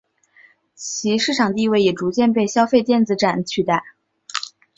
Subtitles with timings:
[0.73, 3.83] 其市场地位也逐渐被消费电子展取代。